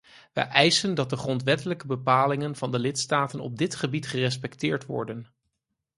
[0.33, 5.27] Wij eisen dat de grondwettelijke bepalingen van de lidstaten op dit gebied gerespecteerd worden.